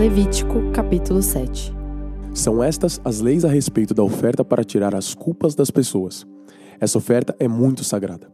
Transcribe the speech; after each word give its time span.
Levítico, 0.00 0.54
capítulo 0.72 1.20
7. 1.20 1.74
São 2.32 2.64
estas 2.64 2.98
as 3.04 3.20
leis 3.20 3.44
a 3.44 3.48
respeito 3.50 3.92
da 3.92 4.02
oferta 4.02 4.42
para 4.42 4.64
tirar 4.64 4.94
as 4.94 5.14
culpas 5.14 5.54
das 5.54 5.70
pessoas. 5.70 6.26
Essa 6.80 6.96
oferta 6.96 7.36
é 7.38 7.46
muito 7.46 7.84
sagrada. 7.84 8.32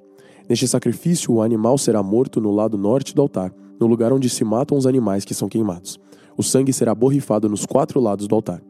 Neste 0.48 0.68
sacrifício, 0.68 1.32
o 1.34 1.42
animal 1.42 1.76
será 1.76 2.04
morto 2.04 2.40
no 2.40 2.52
lado 2.52 2.78
norte 2.78 3.12
do 3.12 3.20
altar, 3.20 3.52
no 3.80 3.88
lugar 3.88 4.12
onde 4.12 4.30
se 4.30 4.44
matam 4.44 4.78
os 4.78 4.86
animais 4.86 5.24
que 5.24 5.34
são 5.34 5.48
queimados. 5.48 5.98
O 6.36 6.42
sangue 6.44 6.72
será 6.72 6.94
borrifado 6.94 7.48
nos 7.48 7.66
quatro 7.66 7.98
lados 7.98 8.28
do 8.28 8.36
altar. 8.36 8.62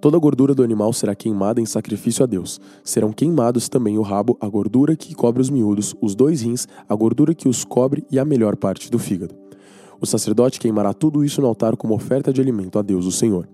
Toda 0.00 0.16
a 0.16 0.20
gordura 0.20 0.54
do 0.54 0.62
animal 0.62 0.94
será 0.94 1.14
queimada 1.14 1.60
em 1.60 1.66
sacrifício 1.66 2.24
a 2.24 2.26
Deus. 2.26 2.58
Serão 2.82 3.12
queimados 3.12 3.68
também 3.68 3.98
o 3.98 4.02
rabo, 4.02 4.38
a 4.40 4.48
gordura 4.48 4.96
que 4.96 5.14
cobre 5.14 5.42
os 5.42 5.50
miúdos, 5.50 5.94
os 6.00 6.14
dois 6.14 6.40
rins, 6.40 6.66
a 6.88 6.94
gordura 6.94 7.34
que 7.34 7.50
os 7.50 7.64
cobre 7.66 8.02
e 8.10 8.18
a 8.18 8.24
melhor 8.24 8.56
parte 8.56 8.90
do 8.90 8.98
fígado. 8.98 9.49
O 10.00 10.06
sacerdote 10.06 10.58
queimará 10.58 10.94
tudo 10.94 11.22
isso 11.22 11.42
no 11.42 11.46
altar 11.46 11.76
como 11.76 11.94
oferta 11.94 12.32
de 12.32 12.40
alimento 12.40 12.78
a 12.78 12.82
Deus, 12.82 13.04
o 13.04 13.12
Senhor. 13.12 13.46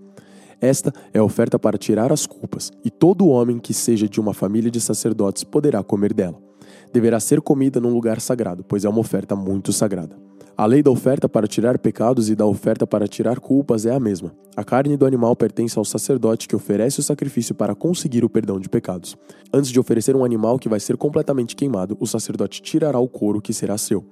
Esta 0.61 0.93
é 1.13 1.19
a 1.19 1.25
oferta 1.25 1.59
para 1.59 1.77
tirar 1.77 2.13
as 2.13 2.25
culpas, 2.25 2.71
e 2.85 2.91
todo 2.91 3.29
homem 3.29 3.59
que 3.59 3.75
seja 3.75 4.09
de 4.09 4.21
uma 4.21 4.33
família 4.33 4.71
de 4.71 4.81
sacerdotes 4.81 5.43
poderá 5.45 5.83
comer 5.83 6.15
dela. 6.15 6.41
Deverá 6.93 7.19
ser 7.19 7.41
comida 7.41 7.81
num 7.81 7.93
lugar 7.93 8.21
sagrado, 8.21 8.65
pois 8.65 8.85
é 8.85 8.89
uma 8.89 9.01
oferta 9.01 9.35
muito 9.35 9.73
sagrada. 9.73 10.17
A 10.59 10.65
lei 10.65 10.83
da 10.83 10.91
oferta 10.91 11.29
para 11.29 11.47
tirar 11.47 11.79
pecados 11.79 12.31
e 12.31 12.35
da 12.35 12.47
oferta 12.47 12.87
para 12.87 13.07
tirar 13.07 13.41
culpas 13.41 13.85
é 13.85 13.95
a 13.95 14.01
mesma. 14.01 14.33
A 14.57 14.65
carne 14.65 14.97
do 14.97 15.05
animal 15.05 15.37
pertence 15.37 15.79
ao 15.79 15.85
sacerdote 15.85 16.49
que 16.49 16.57
oferece 16.57 16.99
o 16.99 17.03
sacrifício 17.03 17.55
para 17.55 17.75
conseguir 17.75 18.25
o 18.25 18.31
perdão 18.31 18.59
de 18.59 18.67
pecados. 18.67 19.19
Antes 19.53 19.71
de 19.71 19.79
oferecer 19.79 20.17
um 20.17 20.25
animal 20.25 20.59
que 20.59 20.67
vai 20.67 20.81
ser 20.81 20.97
completamente 20.97 21.55
queimado, 21.55 21.95
o 22.01 22.07
sacerdote 22.07 22.63
tirará 22.63 22.99
o 22.99 23.07
couro 23.07 23.39
que 23.39 23.53
será 23.53 23.77
seu. 23.77 24.03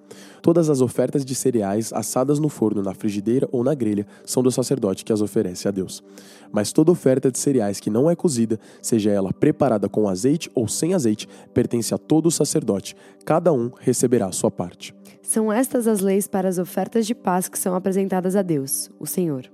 Todas 0.42 0.68
as 0.68 0.82
ofertas 0.82 1.24
de 1.24 1.34
cereais 1.34 1.94
assadas 1.94 2.38
no 2.38 2.50
forno, 2.50 2.82
na 2.82 2.92
frigideira 2.92 3.48
ou 3.50 3.64
na 3.64 3.74
grelha 3.74 4.06
são 4.26 4.42
do 4.42 4.50
sacerdote 4.50 5.02
que 5.02 5.14
as 5.14 5.22
oferece 5.22 5.66
a 5.66 5.70
Deus. 5.70 6.04
Mas 6.52 6.72
toda 6.72 6.92
oferta 6.92 7.30
de 7.30 7.38
cereais 7.38 7.80
que 7.80 7.88
não 7.88 8.10
é 8.10 8.14
cozida, 8.14 8.60
seja 8.82 9.10
ela 9.10 9.32
preparada 9.32 9.88
com 9.88 10.06
azeite 10.06 10.50
ou 10.54 10.68
sem 10.68 10.92
azeite, 10.92 11.26
pertence 11.54 11.94
a 11.94 11.96
todo 11.96 12.30
sacerdote. 12.30 12.94
Cada 13.24 13.50
um 13.50 13.70
receberá 13.80 14.26
a 14.26 14.32
sua 14.32 14.50
parte. 14.50 14.94
São 15.24 15.50
estas 15.50 15.88
as 15.88 16.00
leis 16.00 16.28
para 16.34 16.48
as 16.48 16.58
ofertas 16.58 17.06
de 17.06 17.14
paz 17.14 17.46
que 17.48 17.56
são 17.56 17.76
apresentadas 17.76 18.34
a 18.34 18.42
Deus, 18.42 18.90
o 18.98 19.06
Senhor. 19.06 19.48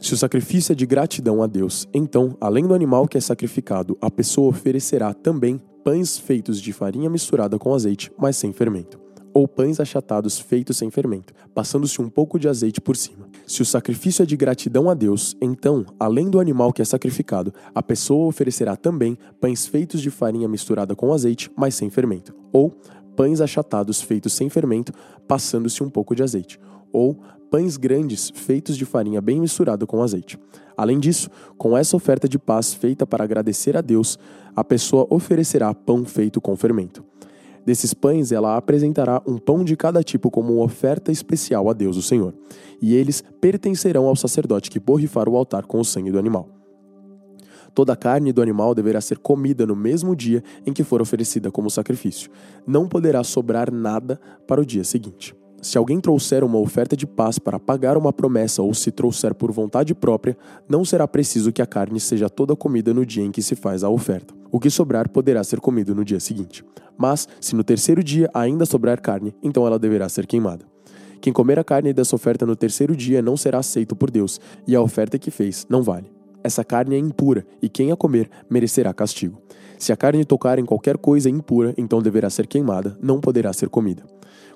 Se 0.00 0.14
o 0.14 0.16
sacrifício 0.16 0.72
é 0.72 0.74
de 0.74 0.84
gratidão 0.84 1.40
a 1.40 1.46
Deus, 1.46 1.86
então, 1.94 2.36
além 2.40 2.66
do 2.66 2.74
animal 2.74 3.06
que 3.06 3.16
é 3.16 3.20
sacrificado, 3.20 3.96
a 4.00 4.10
pessoa 4.10 4.48
oferecerá 4.48 5.14
também 5.14 5.62
pães 5.84 6.18
feitos 6.18 6.60
de 6.60 6.72
farinha 6.72 7.08
misturada 7.08 7.56
com 7.56 7.72
azeite, 7.72 8.10
mas 8.18 8.36
sem 8.36 8.52
fermento, 8.52 8.98
ou 9.32 9.46
pães 9.46 9.78
achatados 9.78 10.40
feitos 10.40 10.76
sem 10.76 10.90
fermento, 10.90 11.32
passando-se 11.54 12.02
um 12.02 12.08
pouco 12.08 12.36
de 12.36 12.48
azeite 12.48 12.80
por 12.80 12.96
cima. 12.96 13.28
Se 13.46 13.62
o 13.62 13.64
sacrifício 13.64 14.24
é 14.24 14.26
de 14.26 14.36
gratidão 14.36 14.90
a 14.90 14.94
Deus, 14.94 15.36
então, 15.40 15.86
além 16.00 16.28
do 16.28 16.40
animal 16.40 16.72
que 16.72 16.82
é 16.82 16.84
sacrificado, 16.84 17.54
a 17.72 17.80
pessoa 17.80 18.26
oferecerá 18.26 18.74
também 18.74 19.16
pães 19.40 19.68
feitos 19.68 20.02
de 20.02 20.10
farinha 20.10 20.48
misturada 20.48 20.96
com 20.96 21.12
azeite, 21.12 21.48
mas 21.56 21.76
sem 21.76 21.90
fermento, 21.90 22.34
ou 22.52 22.76
pães 23.16 23.40
achatados 23.40 24.00
feitos 24.00 24.32
sem 24.32 24.48
fermento, 24.48 24.92
passando-se 25.26 25.82
um 25.82 25.90
pouco 25.90 26.14
de 26.14 26.22
azeite, 26.22 26.60
ou 26.92 27.18
pães 27.50 27.76
grandes 27.76 28.30
feitos 28.34 28.76
de 28.76 28.84
farinha 28.84 29.20
bem 29.20 29.40
misturado 29.40 29.86
com 29.86 30.02
azeite. 30.02 30.38
Além 30.76 30.98
disso, 30.98 31.30
com 31.56 31.76
essa 31.76 31.96
oferta 31.96 32.28
de 32.28 32.38
paz 32.38 32.74
feita 32.74 33.06
para 33.06 33.24
agradecer 33.24 33.76
a 33.76 33.80
Deus, 33.80 34.18
a 34.56 34.64
pessoa 34.64 35.06
oferecerá 35.08 35.72
pão 35.72 36.04
feito 36.04 36.40
com 36.40 36.56
fermento. 36.56 37.04
Desses 37.64 37.94
pães, 37.94 38.30
ela 38.30 38.56
apresentará 38.56 39.22
um 39.26 39.38
pão 39.38 39.64
de 39.64 39.76
cada 39.76 40.02
tipo 40.02 40.30
como 40.30 40.62
oferta 40.62 41.10
especial 41.10 41.70
a 41.70 41.72
Deus, 41.72 41.96
o 41.96 42.02
Senhor, 42.02 42.34
e 42.80 42.94
eles 42.94 43.22
pertencerão 43.40 44.06
ao 44.06 44.16
sacerdote 44.16 44.70
que 44.70 44.78
borrifar 44.78 45.28
o 45.28 45.36
altar 45.36 45.64
com 45.64 45.80
o 45.80 45.84
sangue 45.84 46.10
do 46.10 46.18
animal. 46.18 46.63
Toda 47.74 47.92
a 47.92 47.96
carne 47.96 48.32
do 48.32 48.40
animal 48.40 48.74
deverá 48.74 49.00
ser 49.00 49.18
comida 49.18 49.66
no 49.66 49.74
mesmo 49.74 50.14
dia 50.14 50.42
em 50.64 50.72
que 50.72 50.84
for 50.84 51.02
oferecida 51.02 51.50
como 51.50 51.68
sacrifício. 51.68 52.30
Não 52.66 52.88
poderá 52.88 53.24
sobrar 53.24 53.72
nada 53.72 54.20
para 54.46 54.60
o 54.60 54.64
dia 54.64 54.84
seguinte. 54.84 55.34
Se 55.60 55.78
alguém 55.78 55.98
trouxer 55.98 56.44
uma 56.44 56.58
oferta 56.58 56.94
de 56.94 57.06
paz 57.06 57.38
para 57.38 57.58
pagar 57.58 57.96
uma 57.96 58.12
promessa 58.12 58.62
ou 58.62 58.72
se 58.74 58.92
trouxer 58.92 59.34
por 59.34 59.50
vontade 59.50 59.94
própria, 59.94 60.36
não 60.68 60.84
será 60.84 61.08
preciso 61.08 61.50
que 61.50 61.62
a 61.62 61.66
carne 61.66 61.98
seja 61.98 62.28
toda 62.28 62.54
comida 62.54 62.92
no 62.92 63.04
dia 63.04 63.24
em 63.24 63.32
que 63.32 63.42
se 63.42 63.56
faz 63.56 63.82
a 63.82 63.88
oferta. 63.88 64.34
O 64.52 64.60
que 64.60 64.68
sobrar 64.68 65.08
poderá 65.08 65.42
ser 65.42 65.60
comido 65.60 65.94
no 65.94 66.04
dia 66.04 66.20
seguinte. 66.20 66.62
Mas, 66.98 67.26
se 67.40 67.56
no 67.56 67.64
terceiro 67.64 68.04
dia 68.04 68.30
ainda 68.34 68.66
sobrar 68.66 69.00
carne, 69.00 69.34
então 69.42 69.66
ela 69.66 69.78
deverá 69.78 70.08
ser 70.08 70.26
queimada. 70.26 70.66
Quem 71.20 71.32
comer 71.32 71.58
a 71.58 71.64
carne 71.64 71.94
dessa 71.94 72.14
oferta 72.14 72.44
no 72.44 72.54
terceiro 72.54 72.94
dia 72.94 73.22
não 73.22 73.34
será 73.34 73.58
aceito 73.58 73.96
por 73.96 74.10
Deus, 74.10 74.38
e 74.66 74.76
a 74.76 74.82
oferta 74.82 75.18
que 75.18 75.30
fez 75.30 75.66
não 75.68 75.82
vale. 75.82 76.13
Essa 76.44 76.62
carne 76.62 76.94
é 76.94 76.98
impura, 76.98 77.46
e 77.62 77.70
quem 77.70 77.90
a 77.90 77.96
comer 77.96 78.28
merecerá 78.50 78.92
castigo. 78.92 79.40
Se 79.78 79.92
a 79.92 79.96
carne 79.96 80.26
tocar 80.26 80.58
em 80.58 80.64
qualquer 80.66 80.98
coisa 80.98 81.30
impura, 81.30 81.72
então 81.78 82.02
deverá 82.02 82.28
ser 82.28 82.46
queimada, 82.46 82.98
não 83.02 83.18
poderá 83.18 83.50
ser 83.54 83.70
comida. 83.70 84.04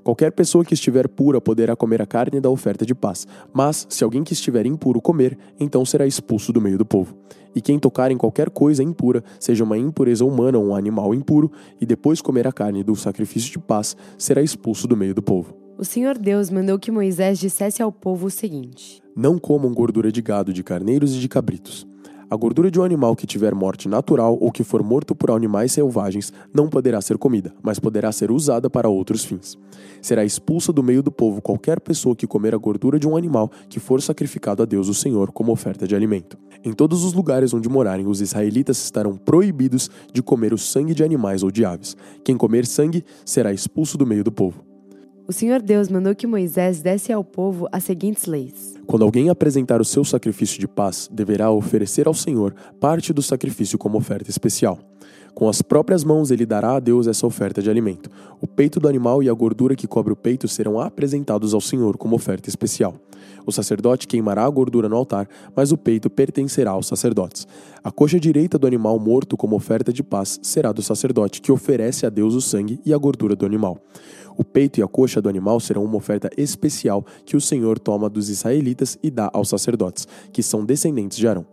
Qualquer 0.04 0.32
pessoa 0.32 0.66
que 0.66 0.74
estiver 0.74 1.08
pura 1.08 1.40
poderá 1.40 1.74
comer 1.74 2.02
a 2.02 2.06
carne 2.06 2.40
da 2.40 2.50
oferta 2.50 2.84
de 2.84 2.94
paz, 2.94 3.26
mas 3.54 3.86
se 3.88 4.04
alguém 4.04 4.22
que 4.22 4.34
estiver 4.34 4.66
impuro 4.66 5.00
comer, 5.00 5.38
então 5.58 5.82
será 5.84 6.06
expulso 6.06 6.52
do 6.52 6.60
meio 6.60 6.76
do 6.76 6.84
povo. 6.84 7.16
E 7.54 7.62
quem 7.62 7.78
tocar 7.78 8.10
em 8.10 8.18
qualquer 8.18 8.50
coisa 8.50 8.82
impura, 8.82 9.24
seja 9.40 9.64
uma 9.64 9.78
impureza 9.78 10.26
humana 10.26 10.58
ou 10.58 10.66
um 10.66 10.76
animal 10.76 11.14
impuro, 11.14 11.50
e 11.80 11.86
depois 11.86 12.20
comer 12.20 12.46
a 12.46 12.52
carne 12.52 12.84
do 12.84 12.94
sacrifício 12.94 13.50
de 13.50 13.58
paz, 13.58 13.96
será 14.18 14.42
expulso 14.42 14.86
do 14.86 14.96
meio 14.96 15.14
do 15.14 15.22
povo. 15.22 15.57
O 15.78 15.84
Senhor 15.84 16.18
Deus 16.18 16.50
mandou 16.50 16.76
que 16.76 16.90
Moisés 16.90 17.38
dissesse 17.38 17.80
ao 17.80 17.92
povo 17.92 18.26
o 18.26 18.30
seguinte: 18.30 19.00
Não 19.14 19.38
comam 19.38 19.72
gordura 19.72 20.10
de 20.10 20.20
gado, 20.20 20.52
de 20.52 20.64
carneiros 20.64 21.14
e 21.14 21.20
de 21.20 21.28
cabritos. 21.28 21.86
A 22.28 22.34
gordura 22.34 22.68
de 22.68 22.80
um 22.80 22.82
animal 22.82 23.14
que 23.14 23.28
tiver 23.28 23.54
morte 23.54 23.88
natural 23.88 24.36
ou 24.40 24.50
que 24.50 24.64
for 24.64 24.82
morto 24.82 25.14
por 25.14 25.30
animais 25.30 25.70
selvagens 25.70 26.32
não 26.52 26.68
poderá 26.68 27.00
ser 27.00 27.16
comida, 27.16 27.54
mas 27.62 27.78
poderá 27.78 28.10
ser 28.10 28.32
usada 28.32 28.68
para 28.68 28.88
outros 28.88 29.24
fins. 29.24 29.56
Será 30.02 30.24
expulsa 30.24 30.72
do 30.72 30.82
meio 30.82 31.00
do 31.00 31.12
povo 31.12 31.40
qualquer 31.40 31.78
pessoa 31.78 32.16
que 32.16 32.26
comer 32.26 32.56
a 32.56 32.58
gordura 32.58 32.98
de 32.98 33.06
um 33.06 33.16
animal 33.16 33.48
que 33.68 33.78
for 33.78 34.02
sacrificado 34.02 34.64
a 34.64 34.66
Deus 34.66 34.88
o 34.88 34.94
Senhor 34.94 35.30
como 35.30 35.52
oferta 35.52 35.86
de 35.86 35.94
alimento. 35.94 36.36
Em 36.64 36.72
todos 36.72 37.04
os 37.04 37.12
lugares 37.12 37.54
onde 37.54 37.68
morarem, 37.68 38.08
os 38.08 38.20
israelitas 38.20 38.82
estarão 38.82 39.16
proibidos 39.16 39.88
de 40.12 40.24
comer 40.24 40.52
o 40.52 40.58
sangue 40.58 40.92
de 40.92 41.04
animais 41.04 41.44
ou 41.44 41.52
de 41.52 41.64
aves. 41.64 41.96
Quem 42.24 42.36
comer 42.36 42.66
sangue 42.66 43.04
será 43.24 43.52
expulso 43.52 43.96
do 43.96 44.04
meio 44.04 44.24
do 44.24 44.32
povo. 44.32 44.67
O 45.28 45.32
Senhor 45.32 45.60
Deus 45.60 45.90
mandou 45.90 46.14
que 46.14 46.26
Moisés 46.26 46.80
desse 46.80 47.12
ao 47.12 47.22
povo 47.22 47.68
as 47.70 47.84
seguintes 47.84 48.24
leis. 48.24 48.74
Quando 48.86 49.04
alguém 49.04 49.28
apresentar 49.28 49.78
o 49.78 49.84
seu 49.84 50.02
sacrifício 50.02 50.58
de 50.58 50.66
paz, 50.66 51.06
deverá 51.12 51.50
oferecer 51.50 52.08
ao 52.08 52.14
Senhor 52.14 52.54
parte 52.80 53.12
do 53.12 53.20
sacrifício 53.20 53.76
como 53.76 53.98
oferta 53.98 54.30
especial. 54.30 54.78
Com 55.34 55.46
as 55.46 55.60
próprias 55.60 56.02
mãos 56.02 56.30
ele 56.30 56.46
dará 56.46 56.76
a 56.76 56.80
Deus 56.80 57.06
essa 57.06 57.26
oferta 57.26 57.60
de 57.60 57.68
alimento. 57.68 58.10
O 58.40 58.46
peito 58.46 58.80
do 58.80 58.88
animal 58.88 59.22
e 59.22 59.28
a 59.28 59.32
gordura 59.34 59.76
que 59.76 59.86
cobre 59.86 60.14
o 60.14 60.16
peito 60.16 60.48
serão 60.48 60.80
apresentados 60.80 61.52
ao 61.52 61.60
Senhor 61.60 61.98
como 61.98 62.16
oferta 62.16 62.48
especial. 62.48 62.94
O 63.44 63.52
sacerdote 63.52 64.08
queimará 64.08 64.44
a 64.44 64.50
gordura 64.50 64.88
no 64.88 64.96
altar, 64.96 65.28
mas 65.54 65.72
o 65.72 65.76
peito 65.76 66.08
pertencerá 66.08 66.70
aos 66.70 66.86
sacerdotes. 66.86 67.46
A 67.84 67.92
coxa 67.92 68.18
direita 68.18 68.58
do 68.58 68.66
animal 68.66 68.98
morto 68.98 69.36
como 69.36 69.56
oferta 69.56 69.92
de 69.92 70.02
paz 70.02 70.40
será 70.42 70.72
do 70.72 70.82
sacerdote, 70.82 71.42
que 71.42 71.52
oferece 71.52 72.06
a 72.06 72.10
Deus 72.10 72.34
o 72.34 72.40
sangue 72.40 72.80
e 72.84 72.94
a 72.94 72.98
gordura 72.98 73.36
do 73.36 73.46
animal. 73.46 73.78
O 74.38 74.44
peito 74.44 74.78
e 74.78 74.82
a 74.84 74.86
coxa 74.86 75.20
do 75.20 75.28
animal 75.28 75.58
serão 75.58 75.84
uma 75.84 75.96
oferta 75.96 76.30
especial 76.36 77.04
que 77.26 77.36
o 77.36 77.40
Senhor 77.40 77.76
toma 77.76 78.08
dos 78.08 78.30
israelitas 78.30 78.96
e 79.02 79.10
dá 79.10 79.28
aos 79.32 79.48
sacerdotes, 79.48 80.06
que 80.32 80.44
são 80.44 80.64
descendentes 80.64 81.18
de 81.18 81.26
Arão. 81.26 81.44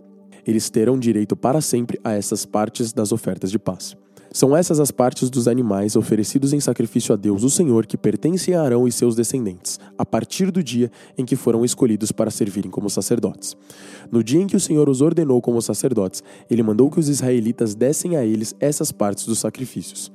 Eles 0.46 0.69
terão 0.69 1.00
direito 1.00 1.35
para 1.35 1.62
sempre 1.62 2.00
a 2.03 2.13
essas 2.13 2.45
partes 2.45 2.94
das 2.94 3.12
ofertas 3.12 3.50
de 3.50 3.57
paz. 3.57 3.97
São 4.31 4.56
essas 4.56 4.79
as 4.79 4.91
partes 4.91 5.31
dos 5.31 5.47
animais 5.47 5.95
oferecidos 5.95 6.53
em 6.53 6.59
sacrifício 6.59 7.13
a 7.13 7.16
Deus, 7.16 7.41
o 7.41 7.50
Senhor, 7.50 7.88
que 7.88 7.98
pertencem 7.98 8.54
a 8.54 8.62
Arão 8.62 8.88
e 8.88 8.92
seus 8.92 9.15
descendentes, 9.15 9.80
a 9.98 10.06
partir 10.06 10.51
do 10.51 10.62
dia 10.62 10.92
em 11.18 11.25
que 11.25 11.36
foram 11.36 11.65
escolhidos 11.65 12.12
para 12.12 12.30
servirem 12.30 12.69
como 12.69 12.88
sacerdotes. 12.88 13.57
No 14.12 14.24
dia 14.24 14.42
em 14.42 14.45
que 14.45 14.57
o 14.57 14.59
Senhor 14.59 14.89
os 14.89 15.01
ordenou 15.01 15.42
como 15.42 15.59
sacerdotes, 15.59 16.21
ele 16.51 16.62
mandou 16.62 16.92
que 16.92 17.00
os 17.00 17.09
israelitas 17.09 17.74
dessem 17.74 18.15
a 18.15 18.24
eles 18.24 18.54
essas 18.59 18.92
partes 18.92 19.25
dos 19.25 19.39
sacrifícios. 19.39 20.12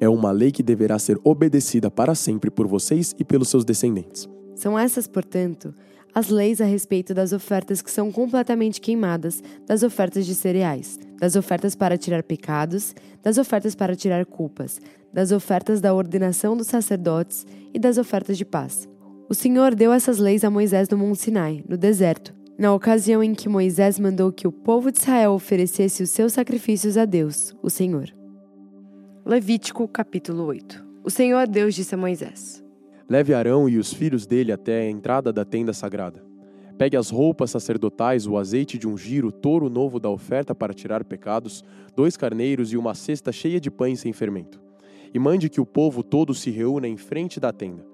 É 0.00 0.08
uma 0.08 0.30
lei 0.30 0.52
que 0.52 0.62
deverá 0.62 0.98
ser 0.98 1.18
obedecida 1.24 1.90
para 1.90 2.14
sempre 2.14 2.50
por 2.50 2.66
vocês 2.66 3.14
e 3.18 3.24
pelos 3.24 3.48
seus 3.48 3.64
descendentes. 3.64 4.28
São 4.54 4.78
essas, 4.78 5.06
portanto, 5.06 5.74
as 6.14 6.30
leis 6.30 6.62
a 6.62 6.64
respeito 6.64 7.12
das 7.12 7.32
ofertas 7.32 7.82
que 7.82 7.90
são 7.90 8.10
completamente 8.10 8.80
queimadas, 8.80 9.42
das 9.66 9.82
ofertas 9.82 10.24
de 10.24 10.34
cereais, 10.34 10.98
das 11.20 11.36
ofertas 11.36 11.74
para 11.74 11.98
tirar 11.98 12.22
pecados, 12.22 12.94
das 13.22 13.36
ofertas 13.36 13.74
para 13.74 13.94
tirar 13.94 14.24
culpas, 14.24 14.80
das 15.12 15.30
ofertas 15.30 15.80
da 15.80 15.92
ordenação 15.92 16.56
dos 16.56 16.68
sacerdotes 16.68 17.46
e 17.72 17.78
das 17.78 17.98
ofertas 17.98 18.38
de 18.38 18.46
paz. 18.46 18.88
O 19.28 19.34
Senhor 19.34 19.74
deu 19.74 19.92
essas 19.92 20.18
leis 20.18 20.42
a 20.42 20.50
Moisés 20.50 20.88
no 20.88 20.96
Monte 20.96 21.20
Sinai, 21.20 21.62
no 21.68 21.76
deserto, 21.76 22.34
na 22.58 22.72
ocasião 22.72 23.22
em 23.22 23.34
que 23.34 23.48
Moisés 23.48 23.98
mandou 23.98 24.32
que 24.32 24.48
o 24.48 24.52
povo 24.52 24.90
de 24.90 24.98
Israel 24.98 25.32
oferecesse 25.32 26.02
os 26.02 26.08
seus 26.08 26.32
sacrifícios 26.32 26.96
a 26.96 27.04
Deus, 27.04 27.54
o 27.62 27.68
Senhor. 27.68 28.15
Levítico 29.28 29.88
capítulo 29.88 30.44
8 30.44 30.86
O 31.02 31.10
Senhor 31.10 31.48
Deus 31.48 31.74
disse 31.74 31.96
a 31.96 31.98
Moisés: 31.98 32.64
Leve 33.08 33.34
Arão 33.34 33.68
e 33.68 33.76
os 33.76 33.92
filhos 33.92 34.24
dele 34.24 34.52
até 34.52 34.82
a 34.82 34.88
entrada 34.88 35.32
da 35.32 35.44
tenda 35.44 35.72
sagrada. 35.72 36.24
Pegue 36.78 36.96
as 36.96 37.10
roupas 37.10 37.50
sacerdotais, 37.50 38.24
o 38.24 38.38
azeite 38.38 38.78
de 38.78 38.86
ungir, 38.86 39.24
o 39.24 39.32
touro 39.32 39.68
novo 39.68 39.98
da 39.98 40.08
oferta 40.08 40.54
para 40.54 40.72
tirar 40.72 41.02
pecados, 41.02 41.64
dois 41.96 42.16
carneiros 42.16 42.72
e 42.72 42.76
uma 42.76 42.94
cesta 42.94 43.32
cheia 43.32 43.58
de 43.58 43.68
pães 43.68 43.98
sem 43.98 44.12
fermento. 44.12 44.62
E 45.12 45.18
mande 45.18 45.48
que 45.48 45.60
o 45.60 45.66
povo 45.66 46.04
todo 46.04 46.32
se 46.32 46.52
reúna 46.52 46.86
em 46.86 46.96
frente 46.96 47.40
da 47.40 47.52
tenda. 47.52 47.84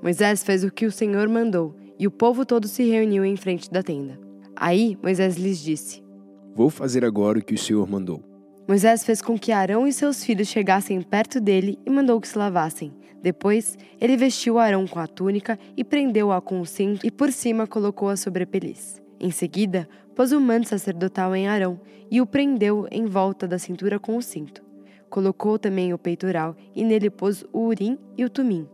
Moisés 0.00 0.44
fez 0.44 0.62
o 0.62 0.70
que 0.70 0.86
o 0.86 0.92
Senhor 0.92 1.28
mandou, 1.28 1.74
e 1.98 2.06
o 2.06 2.12
povo 2.12 2.46
todo 2.46 2.68
se 2.68 2.88
reuniu 2.88 3.24
em 3.24 3.36
frente 3.36 3.68
da 3.68 3.82
tenda. 3.82 4.20
Aí 4.54 4.96
Moisés 5.02 5.36
lhes 5.36 5.58
disse: 5.58 6.00
Vou 6.54 6.70
fazer 6.70 7.04
agora 7.04 7.40
o 7.40 7.44
que 7.44 7.54
o 7.54 7.58
Senhor 7.58 7.90
mandou. 7.90 8.29
Moisés 8.70 9.02
fez 9.02 9.20
com 9.20 9.36
que 9.36 9.50
Arão 9.50 9.84
e 9.84 9.92
seus 9.92 10.22
filhos 10.22 10.46
chegassem 10.46 11.02
perto 11.02 11.40
dele 11.40 11.76
e 11.84 11.90
mandou 11.90 12.20
que 12.20 12.28
se 12.28 12.38
lavassem. 12.38 12.92
Depois, 13.20 13.76
ele 14.00 14.16
vestiu 14.16 14.60
Arão 14.60 14.86
com 14.86 15.00
a 15.00 15.08
túnica 15.08 15.58
e 15.76 15.82
prendeu-a 15.82 16.40
com 16.40 16.60
o 16.60 16.64
cinto 16.64 17.04
e 17.04 17.10
por 17.10 17.32
cima 17.32 17.66
colocou-a 17.66 18.16
sobre 18.16 18.44
a 18.44 18.46
peliz. 18.46 19.02
Em 19.18 19.32
seguida, 19.32 19.88
pôs 20.14 20.30
o 20.30 20.40
manto 20.40 20.68
sacerdotal 20.68 21.34
em 21.34 21.48
Arão 21.48 21.80
e 22.08 22.20
o 22.20 22.26
prendeu 22.26 22.86
em 22.92 23.06
volta 23.06 23.48
da 23.48 23.58
cintura 23.58 23.98
com 23.98 24.16
o 24.16 24.22
cinto. 24.22 24.62
Colocou 25.08 25.58
também 25.58 25.92
o 25.92 25.98
peitoral 25.98 26.54
e 26.72 26.84
nele 26.84 27.10
pôs 27.10 27.44
o 27.52 27.62
urim 27.62 27.98
e 28.16 28.24
o 28.24 28.30
tumim. 28.30 28.68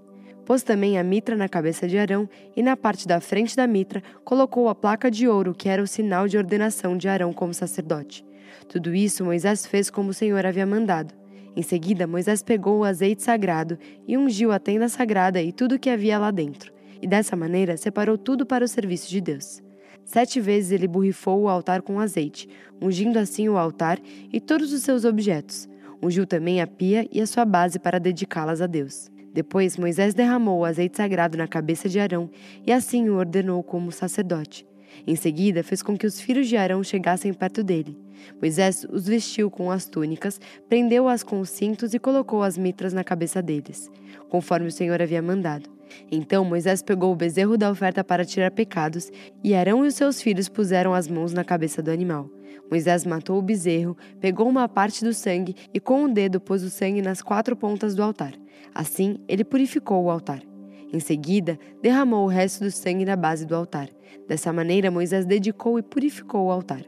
Pôs 0.44 0.62
também 0.62 0.98
a 0.98 1.02
mitra 1.02 1.36
na 1.36 1.48
cabeça 1.48 1.88
de 1.88 1.96
Arão 1.96 2.28
e 2.54 2.62
na 2.62 2.76
parte 2.76 3.08
da 3.08 3.18
frente 3.18 3.56
da 3.56 3.66
mitra 3.66 4.02
colocou 4.26 4.68
a 4.68 4.74
placa 4.74 5.10
de 5.10 5.26
ouro 5.26 5.54
que 5.54 5.70
era 5.70 5.82
o 5.82 5.86
sinal 5.86 6.28
de 6.28 6.36
ordenação 6.36 6.98
de 6.98 7.08
Arão 7.08 7.32
como 7.32 7.54
sacerdote. 7.54 8.25
Tudo 8.68 8.94
isso 8.94 9.24
Moisés 9.24 9.66
fez 9.66 9.90
como 9.90 10.10
o 10.10 10.14
Senhor 10.14 10.44
havia 10.44 10.66
mandado. 10.66 11.14
Em 11.56 11.62
seguida, 11.62 12.06
Moisés 12.06 12.42
pegou 12.42 12.80
o 12.80 12.84
azeite 12.84 13.22
sagrado 13.22 13.78
e 14.06 14.16
ungiu 14.16 14.52
a 14.52 14.58
tenda 14.58 14.88
sagrada 14.88 15.40
e 15.40 15.52
tudo 15.52 15.76
o 15.76 15.78
que 15.78 15.88
havia 15.88 16.18
lá 16.18 16.30
dentro, 16.30 16.70
e 17.00 17.06
dessa 17.06 17.34
maneira 17.34 17.76
separou 17.76 18.18
tudo 18.18 18.44
para 18.44 18.64
o 18.64 18.68
serviço 18.68 19.08
de 19.08 19.20
Deus. 19.20 19.62
Sete 20.04 20.40
vezes 20.40 20.70
ele 20.70 20.86
borrifou 20.86 21.42
o 21.42 21.48
altar 21.48 21.82
com 21.82 21.98
azeite, 21.98 22.48
ungindo 22.80 23.18
assim 23.18 23.48
o 23.48 23.56
altar 23.56 23.98
e 24.32 24.38
todos 24.38 24.72
os 24.72 24.82
seus 24.82 25.04
objetos. 25.04 25.68
Ungiu 26.02 26.26
também 26.26 26.60
a 26.60 26.66
pia 26.66 27.08
e 27.10 27.20
a 27.20 27.26
sua 27.26 27.44
base 27.44 27.78
para 27.78 27.98
dedicá-las 27.98 28.60
a 28.60 28.66
Deus. 28.66 29.10
Depois 29.32 29.76
Moisés 29.76 30.14
derramou 30.14 30.60
o 30.60 30.64
azeite 30.64 30.96
sagrado 30.96 31.36
na 31.36 31.48
cabeça 31.48 31.88
de 31.88 31.98
Arão 31.98 32.30
e 32.66 32.72
assim 32.72 33.08
o 33.08 33.16
ordenou 33.16 33.62
como 33.62 33.90
sacerdote. 33.90 34.66
Em 35.06 35.16
seguida, 35.16 35.62
fez 35.62 35.82
com 35.82 35.96
que 35.96 36.06
os 36.06 36.20
filhos 36.20 36.48
de 36.48 36.56
Arão 36.56 36.82
chegassem 36.84 37.32
perto 37.32 37.62
dele. 37.64 37.98
Moisés 38.40 38.86
os 38.90 39.06
vestiu 39.06 39.50
com 39.50 39.70
as 39.70 39.86
túnicas, 39.86 40.40
prendeu-as 40.68 41.22
com 41.22 41.40
os 41.40 41.50
cintos 41.50 41.94
e 41.94 41.98
colocou 41.98 42.42
as 42.42 42.56
mitras 42.56 42.92
na 42.92 43.04
cabeça 43.04 43.42
deles, 43.42 43.90
conforme 44.28 44.68
o 44.68 44.72
Senhor 44.72 45.00
havia 45.00 45.22
mandado. 45.22 45.68
Então 46.10 46.44
Moisés 46.44 46.82
pegou 46.82 47.12
o 47.12 47.16
bezerro 47.16 47.56
da 47.56 47.70
oferta 47.70 48.02
para 48.02 48.24
tirar 48.24 48.50
pecados, 48.50 49.10
e 49.42 49.54
Arão 49.54 49.84
e 49.84 49.88
os 49.88 49.94
seus 49.94 50.20
filhos 50.20 50.48
puseram 50.48 50.94
as 50.94 51.08
mãos 51.08 51.32
na 51.32 51.44
cabeça 51.44 51.82
do 51.82 51.90
animal. 51.90 52.28
Moisés 52.70 53.04
matou 53.04 53.38
o 53.38 53.42
bezerro, 53.42 53.96
pegou 54.20 54.48
uma 54.48 54.68
parte 54.68 55.04
do 55.04 55.14
sangue 55.14 55.54
e 55.72 55.78
com 55.78 56.04
o 56.04 56.12
dedo 56.12 56.40
pôs 56.40 56.62
o 56.62 56.70
sangue 56.70 57.00
nas 57.00 57.22
quatro 57.22 57.54
pontas 57.56 57.94
do 57.94 58.02
altar. 58.02 58.34
Assim, 58.74 59.18
ele 59.28 59.44
purificou 59.44 60.04
o 60.04 60.10
altar. 60.10 60.42
Em 60.92 61.00
seguida, 61.00 61.58
derramou 61.82 62.24
o 62.24 62.28
resto 62.28 62.64
do 62.64 62.70
sangue 62.70 63.04
na 63.04 63.16
base 63.16 63.44
do 63.44 63.54
altar. 63.54 63.88
Dessa 64.28 64.52
maneira, 64.52 64.90
Moisés 64.90 65.24
dedicou 65.24 65.78
e 65.78 65.82
purificou 65.82 66.46
o 66.46 66.50
altar. 66.50 66.84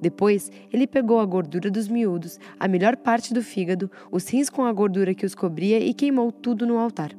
Depois, 0.00 0.50
ele 0.72 0.86
pegou 0.86 1.20
a 1.20 1.24
gordura 1.24 1.70
dos 1.70 1.88
miúdos, 1.88 2.38
a 2.58 2.66
melhor 2.66 2.96
parte 2.96 3.32
do 3.32 3.42
fígado, 3.42 3.90
os 4.10 4.28
rins 4.28 4.50
com 4.50 4.64
a 4.64 4.72
gordura 4.72 5.14
que 5.14 5.24
os 5.24 5.34
cobria 5.34 5.78
e 5.78 5.94
queimou 5.94 6.32
tudo 6.32 6.66
no 6.66 6.78
altar. 6.78 7.12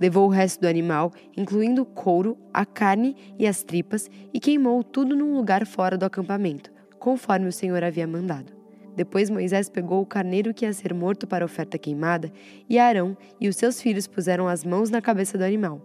Levou 0.00 0.26
o 0.26 0.30
resto 0.30 0.60
do 0.60 0.68
animal, 0.68 1.12
incluindo 1.36 1.82
o 1.82 1.86
couro, 1.86 2.36
a 2.52 2.64
carne 2.64 3.16
e 3.38 3.46
as 3.46 3.62
tripas, 3.62 4.10
e 4.32 4.40
queimou 4.40 4.82
tudo 4.82 5.14
num 5.14 5.34
lugar 5.34 5.66
fora 5.66 5.96
do 5.96 6.04
acampamento, 6.04 6.72
conforme 6.98 7.48
o 7.48 7.52
Senhor 7.52 7.82
havia 7.82 8.06
mandado. 8.06 8.63
Depois 8.96 9.28
Moisés 9.28 9.68
pegou 9.68 10.00
o 10.00 10.06
carneiro 10.06 10.54
que 10.54 10.64
ia 10.64 10.72
ser 10.72 10.94
morto 10.94 11.26
para 11.26 11.44
oferta 11.44 11.78
queimada, 11.78 12.32
e 12.68 12.78
Arão 12.78 13.16
e 13.40 13.48
os 13.48 13.56
seus 13.56 13.80
filhos 13.80 14.06
puseram 14.06 14.46
as 14.46 14.64
mãos 14.64 14.90
na 14.90 15.02
cabeça 15.02 15.36
do 15.36 15.44
animal. 15.44 15.80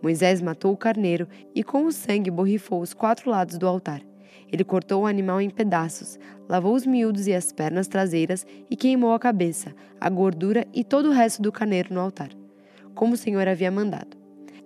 Moisés 0.00 0.40
matou 0.40 0.72
o 0.72 0.76
carneiro 0.76 1.28
e 1.54 1.62
com 1.62 1.84
o 1.84 1.92
sangue 1.92 2.30
borrifou 2.30 2.80
os 2.80 2.94
quatro 2.94 3.30
lados 3.30 3.58
do 3.58 3.66
altar. 3.66 4.02
Ele 4.50 4.64
cortou 4.64 5.02
o 5.02 5.06
animal 5.06 5.40
em 5.40 5.48
pedaços, 5.48 6.18
lavou 6.48 6.74
os 6.74 6.86
miúdos 6.86 7.26
e 7.26 7.34
as 7.34 7.52
pernas 7.52 7.88
traseiras 7.88 8.46
e 8.70 8.76
queimou 8.76 9.12
a 9.12 9.18
cabeça, 9.18 9.74
a 10.00 10.10
gordura 10.10 10.66
e 10.74 10.84
todo 10.84 11.08
o 11.08 11.12
resto 11.12 11.40
do 11.40 11.50
carneiro 11.50 11.92
no 11.92 12.00
altar, 12.00 12.30
como 12.94 13.14
o 13.14 13.16
Senhor 13.16 13.48
havia 13.48 13.70
mandado. 13.70 14.16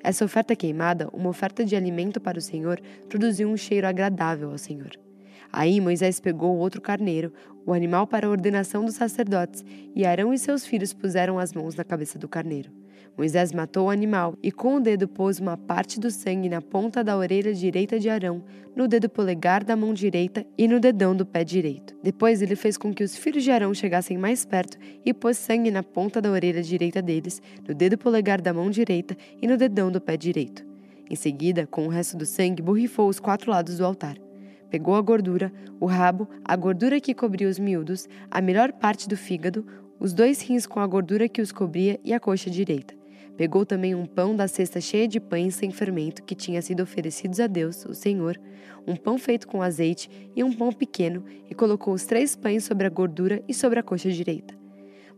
Essa 0.03 0.25
oferta 0.25 0.55
queimada, 0.55 1.09
uma 1.13 1.29
oferta 1.29 1.65
de 1.65 1.77
alimento 1.77 2.21
para 2.21 2.39
o 2.39 2.43
Senhor, 2.43 2.81
produziu 3.09 3.49
um 3.49 3.57
cheiro 3.57 3.87
agradável 3.87 4.51
ao 4.51 4.59
Senhor. 4.59 5.06
Aí 5.53 5.81
Moisés 5.81 6.21
pegou 6.21 6.57
outro 6.57 6.81
carneiro, 6.81 7.33
o 7.65 7.73
animal 7.73 8.07
para 8.07 8.27
a 8.27 8.31
ordenação 8.31 8.85
dos 8.85 8.95
sacerdotes, 8.95 9.65
e 9.95 10.05
Arão 10.05 10.33
e 10.33 10.39
seus 10.39 10.65
filhos 10.65 10.93
puseram 10.93 11.39
as 11.39 11.53
mãos 11.53 11.75
na 11.75 11.85
cabeça 11.85 12.19
do 12.19 12.29
carneiro. 12.29 12.71
Moisés 13.17 13.51
matou 13.51 13.87
o 13.87 13.91
animal 13.91 14.37
e 14.43 14.53
com 14.53 14.77
o 14.77 14.81
dedo 14.81 15.09
pôs 15.09 15.41
uma 15.41 15.57
parte 15.57 15.99
do 15.99 16.11
sangue 16.11 16.51
na 16.51 16.61
ponta 16.61 17.03
da 17.03 17.17
orelha 17.17 17.55
direita 17.55 17.99
de 17.99 18.11
Arão, 18.11 18.45
no 18.75 18.87
dedo 18.87 19.09
polegar 19.09 19.65
da 19.65 19.75
mão 19.75 19.95
direita 19.95 20.45
e 20.59 20.69
no 20.69 20.79
dedão 20.79 21.17
do 21.17 21.25
pé 21.25 21.43
direito. 21.43 21.97
Depois 22.03 22.43
ele 22.43 22.55
fez 22.55 22.77
com 22.77 22.93
que 22.93 23.03
os 23.03 23.17
filhos 23.17 23.43
de 23.43 23.51
Arão 23.51 23.73
chegassem 23.73 24.19
mais 24.19 24.45
perto 24.45 24.77
e 25.03 25.15
pôs 25.15 25.39
sangue 25.39 25.71
na 25.71 25.83
ponta 25.83 26.21
da 26.21 26.31
orelha 26.31 26.63
direita 26.63 27.01
deles, 27.01 27.41
no 27.67 27.75
dedo 27.75 27.97
polegar 27.97 28.41
da 28.41 28.53
mão 28.53 28.69
direita 28.69 29.17
e 29.41 29.47
no 29.47 29.57
dedão 29.57 29.91
do 29.91 30.01
pé 30.01 30.17
direito. 30.17 30.63
Em 31.09 31.17
seguida, 31.17 31.67
com 31.67 31.87
o 31.87 31.91
resto 31.91 32.19
do 32.19 32.27
sangue, 32.27 32.61
borrifou 32.61 33.09
os 33.09 33.19
quatro 33.19 33.51
lados 33.51 33.79
do 33.79 33.85
altar. 33.85 34.26
Pegou 34.71 34.95
a 34.95 35.01
gordura, 35.01 35.53
o 35.79 35.87
rabo, 35.87 36.29
a 36.45 36.57
gordura 36.57 37.01
que 37.01 37.15
cobria 37.15 37.49
os 37.49 37.59
miúdos, 37.59 38.09
a 38.31 38.41
melhor 38.41 38.73
parte 38.73 39.09
do 39.09 39.17
fígado, 39.17 39.67
os 39.99 40.13
dois 40.13 40.41
rins 40.43 40.67
com 40.67 40.81
a 40.81 40.87
gordura 40.87 41.29
que 41.29 41.41
os 41.41 41.53
cobria 41.53 41.99
e 42.05 42.13
a 42.13 42.21
coxa 42.21 42.51
direita. 42.51 42.95
Pegou 43.37 43.67
também 43.67 43.95
um 43.95 44.07
pão 44.07 44.35
da 44.35 44.49
cesta 44.49 44.81
cheia 44.81 45.07
de 45.07 45.21
pães 45.21 45.55
sem 45.55 45.71
fermento 45.71 46.23
que 46.23 46.35
tinha 46.35 46.63
sido 46.63 46.83
oferecidos 46.83 47.39
a 47.39 47.47
Deus, 47.47 47.85
o 47.85 47.95
Senhor, 47.95 48.41
um 48.87 48.97
pão 48.97 49.19
feito 49.19 49.47
com 49.47 49.61
azeite 49.61 50.09
e 50.35 50.43
um 50.43 50.53
pão 50.53 50.73
pequeno, 50.73 51.23
e 51.49 51.55
colocou 51.55 51.93
os 51.93 52.07
três 52.07 52.35
pães 52.35 52.65
sobre 52.65 52.87
a 52.87 52.91
gordura 52.91 53.43
e 53.47 53.53
sobre 53.53 53.79
a 53.79 53.83
coxa 53.83 54.11
direita. 54.11 54.55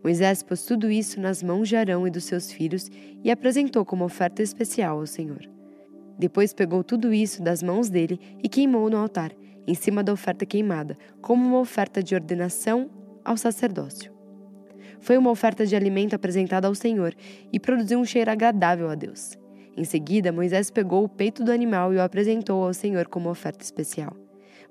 Moisés 0.02 0.42
pôs 0.42 0.64
tudo 0.64 0.90
isso 0.90 1.20
nas 1.20 1.42
mãos 1.42 1.68
de 1.68 1.76
Arão 1.76 2.06
e 2.06 2.10
dos 2.10 2.24
seus 2.24 2.50
filhos 2.50 2.90
e 3.22 3.30
apresentou 3.30 3.84
como 3.84 4.04
oferta 4.04 4.42
especial 4.42 4.98
ao 4.98 5.06
Senhor. 5.06 5.57
Depois 6.18 6.52
pegou 6.52 6.82
tudo 6.82 7.14
isso 7.14 7.42
das 7.42 7.62
mãos 7.62 7.88
dele 7.88 8.18
e 8.42 8.48
queimou 8.48 8.90
no 8.90 8.96
altar, 8.96 9.32
em 9.66 9.74
cima 9.74 10.02
da 10.02 10.12
oferta 10.12 10.44
queimada, 10.44 10.96
como 11.20 11.46
uma 11.46 11.60
oferta 11.60 12.02
de 12.02 12.14
ordenação 12.14 12.90
ao 13.24 13.36
sacerdócio. 13.36 14.12
Foi 15.00 15.16
uma 15.16 15.30
oferta 15.30 15.64
de 15.64 15.76
alimento 15.76 16.14
apresentada 16.14 16.66
ao 16.66 16.74
Senhor 16.74 17.14
e 17.52 17.60
produziu 17.60 18.00
um 18.00 18.04
cheiro 18.04 18.30
agradável 18.30 18.90
a 18.90 18.94
Deus. 18.94 19.38
Em 19.76 19.84
seguida, 19.84 20.32
Moisés 20.32 20.70
pegou 20.70 21.04
o 21.04 21.08
peito 21.08 21.44
do 21.44 21.52
animal 21.52 21.94
e 21.94 21.98
o 21.98 22.02
apresentou 22.02 22.64
ao 22.64 22.74
Senhor 22.74 23.06
como 23.06 23.30
oferta 23.30 23.62
especial. 23.62 24.16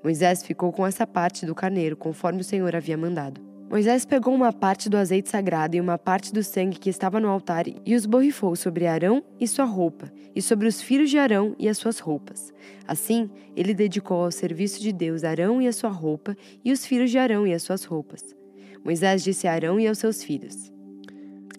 Moisés 0.03 0.43
ficou 0.43 0.71
com 0.73 0.85
essa 0.85 1.07
parte 1.07 1.45
do 1.45 1.55
carneiro, 1.55 1.95
conforme 1.95 2.41
o 2.41 2.43
Senhor 2.43 2.75
havia 2.75 2.97
mandado. 2.97 3.46
Moisés 3.69 4.05
pegou 4.05 4.33
uma 4.33 4.53
parte 4.53 4.89
do 4.89 4.95
azeite 4.95 5.27
sagrado 5.27 5.75
e 5.75 5.81
uma 5.81 5.97
parte 5.97 6.33
do 6.33 6.41
sangue 6.41 6.79
que 6.79 6.89
estava 6.89 7.19
no 7.19 7.27
altar 7.27 7.65
e 7.67 7.95
os 7.95 8.05
borrifou 8.05 8.55
sobre 8.55 8.87
Arão 8.87 9.21
e 9.37 9.45
sua 9.45 9.65
roupa, 9.65 10.09
e 10.33 10.41
sobre 10.41 10.67
os 10.67 10.81
filhos 10.81 11.09
de 11.09 11.17
Arão 11.17 11.53
e 11.59 11.67
as 11.67 11.77
suas 11.77 11.99
roupas. 11.99 12.53
Assim, 12.87 13.29
ele 13.57 13.73
dedicou 13.73 14.23
ao 14.23 14.31
serviço 14.31 14.79
de 14.81 14.93
Deus 14.93 15.25
Arão 15.25 15.61
e 15.61 15.67
a 15.67 15.73
sua 15.73 15.89
roupa, 15.89 16.33
e 16.63 16.71
os 16.71 16.85
filhos 16.85 17.11
de 17.11 17.17
Arão 17.17 17.45
e 17.45 17.53
as 17.53 17.61
suas 17.61 17.83
roupas. 17.83 18.23
Moisés 18.85 19.21
disse 19.21 19.49
a 19.49 19.53
Arão 19.53 19.77
e 19.77 19.85
aos 19.85 19.97
seus 19.97 20.23
filhos: 20.23 20.71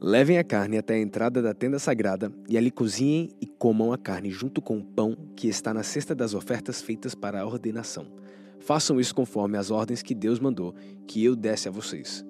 Levem 0.01 0.39
a 0.39 0.45
carne 0.45 0.79
até 0.79 0.95
a 0.95 0.99
entrada 0.99 1.43
da 1.43 1.53
tenda 1.53 1.79
sagrada 1.79 2.33
e 2.49 2.57
ali 2.57 2.71
cozinhem 2.71 3.29
e 3.39 3.47
comam 3.47 3.93
a 3.93 3.99
carne 3.99 4.31
junto 4.31 4.63
com 4.63 4.79
o 4.79 4.85
pão 4.85 5.15
que 5.37 5.47
está 5.47 5.75
na 5.75 5.83
cesta 5.83 6.15
das 6.15 6.33
ofertas 6.33 6.81
feitas 6.81 7.15
para 7.15 7.43
a 7.43 7.47
ordenação. 7.47 8.07
Façam 8.61 9.01
isso 9.01 9.15
conforme 9.15 9.57
as 9.57 9.71
ordens 9.71 10.03
que 10.03 10.15
Deus 10.15 10.39
mandou 10.39 10.75
que 11.07 11.25
eu 11.25 11.35
desse 11.35 11.69
a 11.69 11.71
vocês. 11.71 12.25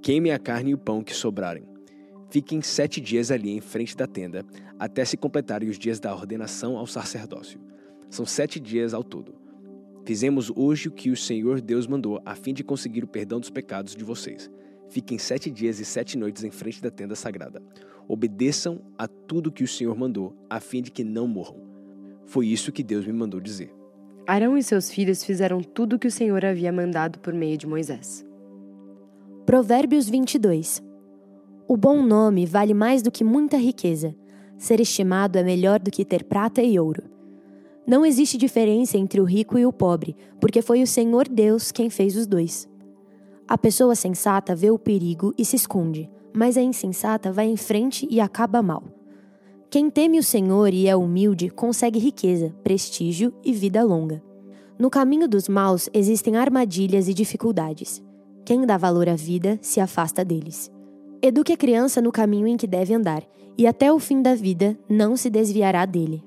Queimem 0.00 0.32
a 0.32 0.38
carne 0.38 0.70
e 0.70 0.74
o 0.74 0.78
pão 0.78 1.02
que 1.02 1.14
sobrarem. 1.14 1.64
Fiquem 2.30 2.60
sete 2.62 3.00
dias 3.00 3.30
ali 3.30 3.50
em 3.50 3.60
frente 3.60 3.96
da 3.96 4.06
tenda, 4.06 4.44
até 4.78 5.04
se 5.04 5.16
completarem 5.16 5.68
os 5.68 5.78
dias 5.78 6.00
da 6.00 6.14
ordenação 6.14 6.76
ao 6.76 6.86
sacerdócio. 6.86 7.60
São 8.10 8.26
sete 8.26 8.58
dias 8.58 8.92
ao 8.92 9.04
todo. 9.04 9.34
Fizemos 10.04 10.52
hoje 10.54 10.88
o 10.88 10.92
que 10.92 11.10
o 11.10 11.16
Senhor 11.16 11.60
Deus 11.60 11.86
mandou, 11.86 12.20
a 12.24 12.34
fim 12.34 12.52
de 12.52 12.62
conseguir 12.62 13.02
o 13.02 13.08
perdão 13.08 13.40
dos 13.40 13.50
pecados 13.50 13.96
de 13.96 14.04
vocês. 14.04 14.50
Fiquem 14.90 15.18
sete 15.18 15.50
dias 15.50 15.80
e 15.80 15.84
sete 15.84 16.18
noites 16.18 16.44
em 16.44 16.50
frente 16.50 16.82
da 16.82 16.90
tenda 16.90 17.14
sagrada. 17.14 17.62
Obedeçam 18.06 18.82
a 18.98 19.08
tudo 19.08 19.50
que 19.50 19.64
o 19.64 19.68
Senhor 19.68 19.96
mandou, 19.96 20.36
a 20.48 20.60
fim 20.60 20.82
de 20.82 20.90
que 20.90 21.02
não 21.02 21.26
morram. 21.26 21.60
Foi 22.26 22.46
isso 22.46 22.72
que 22.72 22.82
Deus 22.82 23.06
me 23.06 23.12
mandou 23.12 23.40
dizer. 23.40 23.72
Arão 24.26 24.56
e 24.56 24.62
seus 24.62 24.90
filhos 24.90 25.22
fizeram 25.22 25.60
tudo 25.60 25.96
o 25.96 25.98
que 25.98 26.06
o 26.06 26.10
Senhor 26.10 26.44
havia 26.44 26.72
mandado 26.72 27.18
por 27.18 27.34
meio 27.34 27.58
de 27.58 27.66
Moisés. 27.66 28.24
Provérbios 29.44 30.08
22 30.08 30.82
O 31.68 31.76
bom 31.76 32.02
nome 32.02 32.46
vale 32.46 32.72
mais 32.72 33.02
do 33.02 33.10
que 33.10 33.22
muita 33.22 33.58
riqueza. 33.58 34.14
Ser 34.56 34.80
estimado 34.80 35.38
é 35.38 35.42
melhor 35.42 35.78
do 35.78 35.90
que 35.90 36.06
ter 36.06 36.24
prata 36.24 36.62
e 36.62 36.78
ouro. 36.78 37.02
Não 37.86 38.06
existe 38.06 38.38
diferença 38.38 38.96
entre 38.96 39.20
o 39.20 39.24
rico 39.24 39.58
e 39.58 39.66
o 39.66 39.72
pobre, 39.72 40.16
porque 40.40 40.62
foi 40.62 40.82
o 40.82 40.86
Senhor 40.86 41.28
Deus 41.28 41.70
quem 41.70 41.90
fez 41.90 42.16
os 42.16 42.26
dois. 42.26 42.66
A 43.46 43.58
pessoa 43.58 43.94
sensata 43.94 44.56
vê 44.56 44.70
o 44.70 44.78
perigo 44.78 45.34
e 45.36 45.44
se 45.44 45.56
esconde, 45.56 46.08
mas 46.32 46.56
a 46.56 46.62
insensata 46.62 47.30
vai 47.30 47.44
em 47.44 47.58
frente 47.58 48.08
e 48.10 48.22
acaba 48.22 48.62
mal. 48.62 48.93
Quem 49.74 49.90
teme 49.90 50.20
o 50.20 50.22
Senhor 50.22 50.72
e 50.72 50.86
é 50.86 50.94
humilde 50.94 51.50
consegue 51.50 51.98
riqueza, 51.98 52.54
prestígio 52.62 53.34
e 53.44 53.52
vida 53.52 53.82
longa. 53.82 54.22
No 54.78 54.88
caminho 54.88 55.26
dos 55.26 55.48
maus 55.48 55.90
existem 55.92 56.36
armadilhas 56.36 57.08
e 57.08 57.12
dificuldades. 57.12 58.00
Quem 58.44 58.64
dá 58.64 58.76
valor 58.76 59.08
à 59.08 59.16
vida 59.16 59.58
se 59.60 59.80
afasta 59.80 60.24
deles. 60.24 60.70
Eduque 61.20 61.52
a 61.52 61.56
criança 61.56 62.00
no 62.00 62.12
caminho 62.12 62.46
em 62.46 62.56
que 62.56 62.68
deve 62.68 62.94
andar, 62.94 63.24
e 63.58 63.66
até 63.66 63.92
o 63.92 63.98
fim 63.98 64.22
da 64.22 64.36
vida 64.36 64.78
não 64.88 65.16
se 65.16 65.28
desviará 65.28 65.84
dele. 65.84 66.22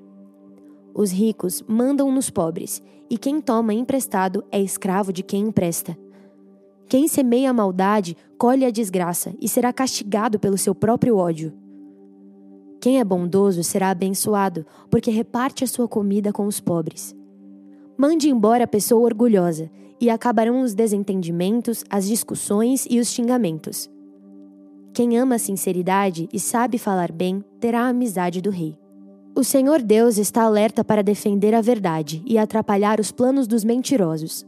Os 0.94 1.10
ricos 1.10 1.64
mandam 1.66 2.12
nos 2.12 2.28
pobres, 2.28 2.82
e 3.08 3.16
quem 3.16 3.40
toma 3.40 3.72
emprestado 3.72 4.44
é 4.52 4.60
escravo 4.60 5.10
de 5.10 5.22
quem 5.22 5.44
empresta. 5.44 5.96
Quem 6.86 7.08
semeia 7.08 7.48
a 7.48 7.54
maldade 7.54 8.14
colhe 8.36 8.66
a 8.66 8.70
desgraça 8.70 9.34
e 9.40 9.48
será 9.48 9.72
castigado 9.72 10.38
pelo 10.38 10.58
seu 10.58 10.74
próprio 10.74 11.16
ódio. 11.16 11.66
Quem 12.80 13.00
é 13.00 13.04
bondoso 13.04 13.64
será 13.64 13.90
abençoado, 13.90 14.64
porque 14.90 15.10
reparte 15.10 15.64
a 15.64 15.66
sua 15.66 15.88
comida 15.88 16.32
com 16.32 16.46
os 16.46 16.60
pobres. 16.60 17.14
Mande 17.96 18.28
embora 18.30 18.64
a 18.64 18.68
pessoa 18.68 19.02
orgulhosa, 19.02 19.70
e 20.00 20.08
acabarão 20.08 20.62
os 20.62 20.74
desentendimentos, 20.74 21.84
as 21.90 22.06
discussões 22.06 22.86
e 22.88 23.00
os 23.00 23.08
xingamentos. 23.08 23.90
Quem 24.94 25.18
ama 25.18 25.36
a 25.36 25.38
sinceridade 25.38 26.28
e 26.32 26.38
sabe 26.38 26.78
falar 26.78 27.12
bem 27.12 27.44
terá 27.60 27.82
a 27.82 27.88
amizade 27.88 28.40
do 28.40 28.50
rei. 28.50 28.78
O 29.34 29.44
Senhor 29.44 29.82
Deus 29.82 30.18
está 30.18 30.42
alerta 30.42 30.84
para 30.84 31.02
defender 31.02 31.54
a 31.54 31.60
verdade 31.60 32.22
e 32.26 32.38
atrapalhar 32.38 32.98
os 32.98 33.12
planos 33.12 33.46
dos 33.46 33.62
mentirosos. 33.64 34.46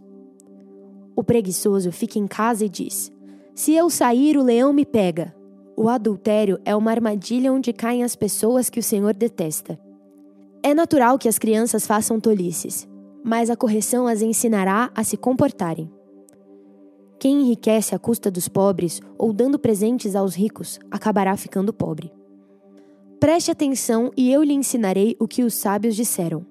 O 1.15 1.23
preguiçoso 1.23 1.93
fica 1.93 2.19
em 2.19 2.27
casa 2.27 2.65
e 2.65 2.69
diz: 2.69 3.13
Se 3.55 3.73
eu 3.73 3.91
sair, 3.91 4.37
o 4.37 4.43
leão 4.43 4.73
me 4.73 4.85
pega. 4.85 5.35
O 5.83 5.89
adultério 5.89 6.61
é 6.63 6.77
uma 6.77 6.91
armadilha 6.91 7.51
onde 7.51 7.73
caem 7.73 8.05
as 8.05 8.15
pessoas 8.15 8.69
que 8.69 8.79
o 8.79 8.83
Senhor 8.83 9.15
detesta. 9.15 9.81
É 10.63 10.75
natural 10.75 11.19
que 11.19 11.27
as 11.27 11.39
crianças 11.39 11.87
façam 11.87 12.21
tolices, 12.21 12.87
mas 13.25 13.49
a 13.49 13.57
correção 13.57 14.07
as 14.07 14.21
ensinará 14.21 14.91
a 14.95 15.03
se 15.03 15.17
comportarem. 15.17 15.91
Quem 17.19 17.41
enriquece 17.41 17.95
à 17.95 17.99
custa 17.99 18.31
dos 18.31 18.47
pobres 18.47 19.01
ou 19.17 19.33
dando 19.33 19.59
presentes 19.59 20.15
aos 20.15 20.35
ricos 20.35 20.79
acabará 20.91 21.35
ficando 21.35 21.73
pobre. 21.73 22.13
Preste 23.19 23.51
atenção 23.51 24.11
e 24.15 24.31
eu 24.31 24.43
lhe 24.43 24.53
ensinarei 24.53 25.17
o 25.19 25.27
que 25.27 25.43
os 25.43 25.55
sábios 25.55 25.97
disseram. 25.97 26.45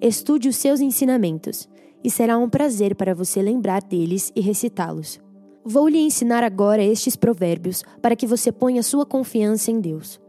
Estude 0.00 0.48
os 0.48 0.56
seus 0.56 0.80
ensinamentos 0.80 1.68
e 2.02 2.10
será 2.10 2.36
um 2.36 2.50
prazer 2.50 2.96
para 2.96 3.14
você 3.14 3.40
lembrar 3.40 3.80
deles 3.80 4.32
e 4.34 4.40
recitá-los. 4.40 5.20
Vou 5.64 5.86
lhe 5.86 5.98
ensinar 5.98 6.42
agora 6.42 6.82
estes 6.82 7.14
provérbios 7.14 7.84
para 8.00 8.16
que 8.16 8.26
você 8.26 8.50
ponha 8.50 8.82
sua 8.82 9.06
confiança 9.06 9.70
em 9.70 9.80
Deus. 9.80 10.20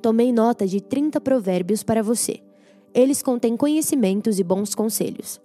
Tomei 0.00 0.32
nota 0.32 0.66
de 0.66 0.80
30 0.80 1.20
provérbios 1.20 1.82
para 1.82 2.02
você. 2.02 2.38
Eles 2.94 3.20
contêm 3.20 3.56
conhecimentos 3.56 4.38
e 4.38 4.44
bons 4.44 4.74
conselhos, 4.74 5.40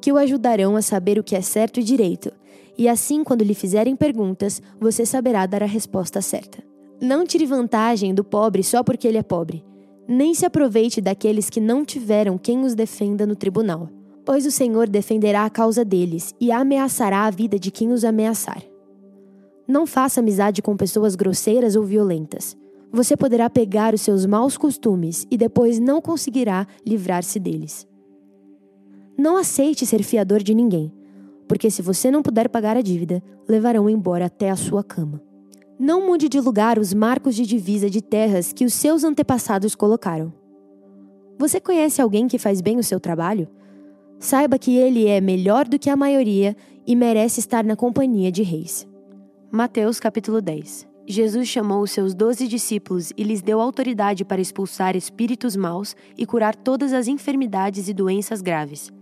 que 0.00 0.10
o 0.10 0.16
ajudarão 0.16 0.76
a 0.76 0.82
saber 0.82 1.18
o 1.18 1.22
que 1.22 1.36
é 1.36 1.42
certo 1.42 1.78
e 1.78 1.82
direito, 1.82 2.32
e 2.76 2.88
assim, 2.88 3.22
quando 3.22 3.44
lhe 3.44 3.54
fizerem 3.54 3.94
perguntas, 3.94 4.62
você 4.80 5.04
saberá 5.04 5.44
dar 5.44 5.62
a 5.62 5.66
resposta 5.66 6.22
certa. 6.22 6.62
Não 7.00 7.26
tire 7.26 7.44
vantagem 7.44 8.14
do 8.14 8.24
pobre 8.24 8.62
só 8.62 8.82
porque 8.82 9.06
ele 9.06 9.18
é 9.18 9.22
pobre, 9.22 9.62
nem 10.08 10.32
se 10.32 10.46
aproveite 10.46 11.00
daqueles 11.00 11.50
que 11.50 11.60
não 11.60 11.84
tiveram 11.84 12.38
quem 12.38 12.64
os 12.64 12.74
defenda 12.74 13.26
no 13.26 13.36
tribunal 13.36 13.90
pois 14.24 14.46
o 14.46 14.50
Senhor 14.50 14.88
defenderá 14.88 15.44
a 15.44 15.50
causa 15.50 15.84
deles 15.84 16.32
e 16.40 16.52
ameaçará 16.52 17.24
a 17.24 17.30
vida 17.30 17.58
de 17.58 17.70
quem 17.70 17.90
os 17.90 18.04
ameaçar. 18.04 18.62
Não 19.70 19.86
faça 19.86 20.18
amizade 20.18 20.60
com 20.60 20.76
pessoas 20.76 21.14
grosseiras 21.14 21.76
ou 21.76 21.84
violentas. 21.84 22.56
Você 22.90 23.16
poderá 23.16 23.48
pegar 23.48 23.94
os 23.94 24.00
seus 24.00 24.26
maus 24.26 24.58
costumes 24.58 25.24
e 25.30 25.36
depois 25.36 25.78
não 25.78 26.02
conseguirá 26.02 26.66
livrar-se 26.84 27.38
deles. 27.38 27.86
Não 29.16 29.36
aceite 29.36 29.86
ser 29.86 30.02
fiador 30.02 30.42
de 30.42 30.54
ninguém, 30.54 30.92
porque 31.46 31.70
se 31.70 31.82
você 31.82 32.10
não 32.10 32.20
puder 32.20 32.48
pagar 32.48 32.76
a 32.76 32.82
dívida, 32.82 33.22
levarão 33.48 33.88
embora 33.88 34.26
até 34.26 34.50
a 34.50 34.56
sua 34.56 34.82
cama. 34.82 35.22
Não 35.78 36.04
mude 36.04 36.28
de 36.28 36.40
lugar 36.40 36.76
os 36.76 36.92
marcos 36.92 37.36
de 37.36 37.46
divisa 37.46 37.88
de 37.88 38.02
terras 38.02 38.52
que 38.52 38.64
os 38.64 38.74
seus 38.74 39.04
antepassados 39.04 39.76
colocaram. 39.76 40.32
Você 41.38 41.60
conhece 41.60 42.02
alguém 42.02 42.26
que 42.26 42.40
faz 42.40 42.60
bem 42.60 42.76
o 42.76 42.82
seu 42.82 42.98
trabalho? 42.98 43.46
Saiba 44.18 44.58
que 44.58 44.76
ele 44.76 45.06
é 45.06 45.20
melhor 45.20 45.68
do 45.68 45.78
que 45.78 45.88
a 45.88 45.96
maioria 45.96 46.56
e 46.84 46.96
merece 46.96 47.38
estar 47.38 47.62
na 47.62 47.76
companhia 47.76 48.32
de 48.32 48.42
reis. 48.42 48.89
Mateus 49.52 49.98
capítulo 49.98 50.40
10 50.40 50.86
Jesus 51.04 51.48
chamou 51.48 51.82
os 51.82 51.90
seus 51.90 52.14
doze 52.14 52.46
discípulos 52.46 53.12
e 53.16 53.24
lhes 53.24 53.42
deu 53.42 53.60
autoridade 53.60 54.24
para 54.24 54.40
expulsar 54.40 54.94
espíritos 54.94 55.56
maus 55.56 55.96
e 56.16 56.24
curar 56.24 56.54
todas 56.54 56.92
as 56.92 57.08
enfermidades 57.08 57.88
e 57.88 57.92
doenças 57.92 58.40
graves. 58.40 58.92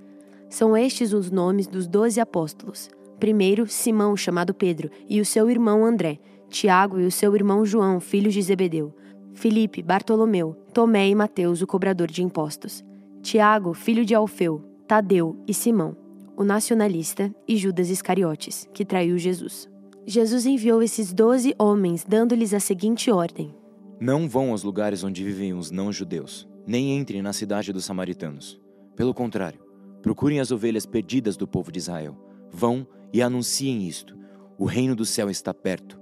São 0.49 0.75
estes 0.75 1.13
os 1.13 1.31
nomes 1.31 1.67
dos 1.67 1.87
doze 1.87 2.19
apóstolos. 2.19 2.89
Primeiro, 3.21 3.67
Simão, 3.67 4.17
chamado 4.17 4.55
Pedro, 4.55 4.91
e 5.07 5.21
o 5.21 5.25
seu 5.25 5.51
irmão 5.51 5.85
André, 5.85 6.19
Tiago 6.49 6.99
e 6.99 7.05
o 7.05 7.13
seu 7.13 7.35
irmão 7.37 7.67
João, 7.67 8.01
filhos 8.01 8.33
de 8.33 8.41
Zebedeu, 8.41 8.95
Filipe, 9.35 9.83
Bartolomeu, 9.83 10.55
Tomé 10.73 11.11
e 11.11 11.15
Mateus, 11.15 11.61
o 11.61 11.67
cobrador 11.67 12.07
de 12.07 12.23
impostos, 12.23 12.83
Tiago, 13.21 13.75
filho 13.75 14.03
de 14.03 14.15
Alfeu, 14.15 14.65
Tadeu 14.87 15.37
e 15.47 15.53
Simão, 15.53 15.95
o 16.35 16.43
nacionalista, 16.43 17.31
e 17.47 17.55
Judas 17.59 17.91
Iscariotes, 17.91 18.67
que 18.73 18.83
traiu 18.83 19.19
Jesus. 19.19 19.69
Jesus 20.11 20.47
enviou 20.47 20.83
esses 20.83 21.13
doze 21.13 21.55
homens, 21.59 22.03
dando-lhes 22.03 22.55
a 22.55 22.61
seguinte 22.61 23.11
ordem: 23.11 23.55
Não 24.01 24.27
vão 24.27 24.53
aos 24.53 24.63
lugares 24.63 25.05
onde 25.05 25.23
vivem 25.23 25.53
os 25.53 25.71
não-judeus, 25.71 26.49
nem 26.67 26.97
entrem 26.97 27.21
na 27.21 27.35
cidade 27.35 27.75
dos 27.75 27.85
samaritanos. 27.85 28.59
Pelo 28.97 29.13
contrário, 29.13 29.61
procurem 30.01 30.41
as 30.41 30.51
ovelhas 30.51 30.87
perdidas 30.87 31.37
do 31.37 31.47
povo 31.47 31.71
de 31.71 31.79
Israel. 31.79 32.17
Vão 32.51 32.87
e 33.13 33.21
anunciem 33.21 33.87
isto: 33.87 34.17
o 34.57 34.65
reino 34.65 34.97
do 34.97 35.05
céu 35.05 35.29
está 35.29 35.53
perto. 35.53 36.01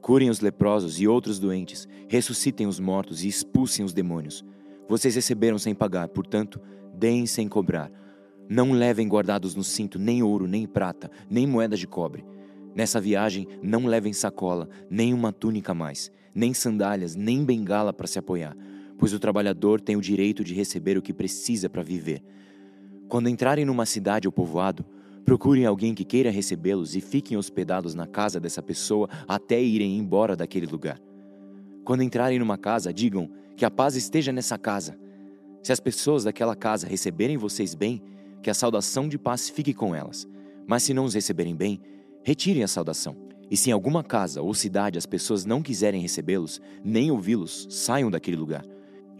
Curem 0.00 0.30
os 0.30 0.40
leprosos 0.40 1.00
e 1.00 1.06
outros 1.06 1.38
doentes, 1.38 1.86
ressuscitem 2.08 2.66
os 2.66 2.80
mortos 2.80 3.22
e 3.22 3.28
expulsem 3.28 3.84
os 3.84 3.92
demônios. 3.92 4.44
Vocês 4.88 5.14
receberam 5.14 5.58
sem 5.58 5.76
pagar, 5.76 6.08
portanto, 6.08 6.60
deem 6.92 7.24
sem 7.24 7.46
cobrar 7.46 7.88
não 8.48 8.72
levem 8.72 9.08
guardados 9.08 9.54
no 9.54 9.64
cinto 9.64 9.98
nem 9.98 10.22
ouro, 10.22 10.46
nem 10.46 10.66
prata, 10.66 11.10
nem 11.30 11.46
moedas 11.46 11.78
de 11.78 11.86
cobre. 11.86 12.24
Nessa 12.74 13.00
viagem, 13.00 13.46
não 13.62 13.86
levem 13.86 14.12
sacola, 14.12 14.68
nem 14.90 15.14
uma 15.14 15.32
túnica 15.32 15.72
mais, 15.72 16.10
nem 16.34 16.52
sandálias, 16.52 17.14
nem 17.14 17.44
bengala 17.44 17.92
para 17.92 18.06
se 18.06 18.18
apoiar, 18.18 18.56
pois 18.98 19.12
o 19.12 19.18
trabalhador 19.18 19.80
tem 19.80 19.96
o 19.96 20.00
direito 20.00 20.42
de 20.42 20.54
receber 20.54 20.98
o 20.98 21.02
que 21.02 21.12
precisa 21.12 21.70
para 21.70 21.82
viver. 21.82 22.22
Quando 23.08 23.28
entrarem 23.28 23.64
numa 23.64 23.86
cidade 23.86 24.26
ou 24.26 24.32
povoado, 24.32 24.84
procurem 25.24 25.64
alguém 25.64 25.94
que 25.94 26.04
queira 26.04 26.30
recebê-los 26.30 26.96
e 26.96 27.00
fiquem 27.00 27.36
hospedados 27.36 27.94
na 27.94 28.06
casa 28.06 28.40
dessa 28.40 28.62
pessoa 28.62 29.08
até 29.28 29.62
irem 29.62 29.96
embora 29.96 30.34
daquele 30.34 30.66
lugar. 30.66 31.00
Quando 31.84 32.02
entrarem 32.02 32.38
numa 32.38 32.58
casa, 32.58 32.92
digam 32.92 33.30
que 33.56 33.64
a 33.64 33.70
paz 33.70 33.94
esteja 33.94 34.32
nessa 34.32 34.58
casa. 34.58 34.98
Se 35.62 35.72
as 35.72 35.80
pessoas 35.80 36.24
daquela 36.24 36.56
casa 36.56 36.86
receberem 36.86 37.36
vocês 37.36 37.74
bem, 37.74 38.02
que 38.42 38.50
a 38.50 38.54
saudação 38.54 39.08
de 39.08 39.18
paz 39.18 39.48
fique 39.48 39.72
com 39.72 39.94
elas. 39.94 40.28
Mas 40.66 40.82
se 40.82 40.92
não 40.92 41.04
os 41.04 41.14
receberem 41.14 41.54
bem, 41.54 41.80
retirem 42.24 42.64
a 42.64 42.68
saudação. 42.68 43.16
E 43.50 43.56
se 43.56 43.70
em 43.70 43.72
alguma 43.72 44.02
casa 44.02 44.42
ou 44.42 44.52
cidade 44.54 44.98
as 44.98 45.06
pessoas 45.06 45.44
não 45.44 45.62
quiserem 45.62 46.00
recebê-los, 46.00 46.60
nem 46.82 47.10
ouvi-los, 47.10 47.68
saiam 47.70 48.10
daquele 48.10 48.36
lugar. 48.36 48.64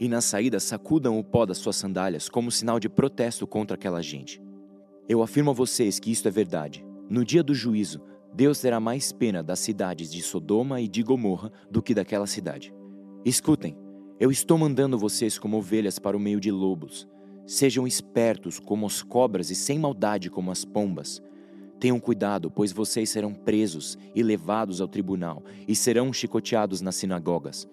E 0.00 0.08
na 0.08 0.20
saída 0.20 0.58
sacudam 0.58 1.18
o 1.18 1.22
pó 1.22 1.46
das 1.46 1.58
suas 1.58 1.76
sandálias 1.76 2.28
como 2.28 2.50
sinal 2.50 2.80
de 2.80 2.88
protesto 2.88 3.46
contra 3.46 3.76
aquela 3.76 4.02
gente. 4.02 4.42
Eu 5.08 5.22
afirmo 5.22 5.50
a 5.50 5.54
vocês 5.54 6.00
que 6.00 6.10
isto 6.10 6.26
é 6.26 6.30
verdade. 6.30 6.84
No 7.08 7.24
dia 7.24 7.42
do 7.42 7.54
juízo, 7.54 8.00
Deus 8.34 8.58
terá 8.58 8.80
mais 8.80 9.12
pena 9.12 9.42
das 9.42 9.60
cidades 9.60 10.10
de 10.10 10.22
Sodoma 10.22 10.80
e 10.80 10.88
de 10.88 11.02
Gomorra 11.02 11.52
do 11.70 11.82
que 11.82 11.94
daquela 11.94 12.26
cidade. 12.26 12.74
Escutem, 13.24 13.76
eu 14.18 14.30
estou 14.30 14.56
mandando 14.56 14.98
vocês 14.98 15.38
como 15.38 15.58
ovelhas 15.58 15.98
para 15.98 16.16
o 16.16 16.20
meio 16.20 16.40
de 16.40 16.50
lobos. 16.50 17.06
Sejam 17.46 17.86
espertos 17.86 18.58
como 18.58 18.86
as 18.86 19.02
cobras 19.02 19.50
e 19.50 19.54
sem 19.54 19.78
maldade 19.78 20.30
como 20.30 20.50
as 20.50 20.64
pombas. 20.64 21.22
Tenham 21.84 22.00
cuidado, 22.00 22.50
pois 22.50 22.72
vocês 22.72 23.10
serão 23.10 23.34
presos 23.34 23.98
e 24.14 24.22
levados 24.22 24.80
ao 24.80 24.88
tribunal 24.88 25.42
e 25.68 25.76
serão 25.76 26.14
chicoteados 26.14 26.80
nas 26.80 26.94
sinagogas. 26.94 27.68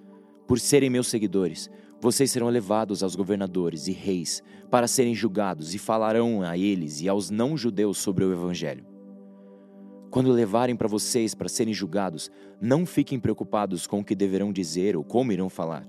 Por 0.46 0.60
serem 0.60 0.89
meus 0.89 1.08
seguidores, 1.08 1.70
vocês 2.01 2.30
serão 2.30 2.50
levados 2.50 3.03
aos 3.03 3.15
governadores 3.15 3.88
e 3.88 3.94
reis 3.94 4.44
para 4.70 4.86
serem 4.86 5.15
julgados 5.15 5.74
e 5.74 5.77
falarão 5.77 6.41
a 6.41 6.58
eles 6.58 7.00
e 7.00 7.08
aos 7.08 7.30
não-judeus 7.30 8.00
sobre 8.00 8.25
o 8.25 8.34
Evangelho. 8.34 8.86
Quando 10.10 10.30
levarem 10.30 10.75
para 10.75 10.89
vocês 10.89 11.34
para 11.34 11.48
serem 11.48 11.74
julgados, 11.74 12.30
não 12.60 12.86
fiquem 12.86 13.18
preocupados 13.18 13.88
com 13.88 14.01
o 14.01 14.03
que 14.03 14.13
deverão 14.13 14.51
dizer 14.51 14.98
ou 14.98 15.06
como 15.06 15.32
irão 15.32 15.48
falar. 15.48 15.88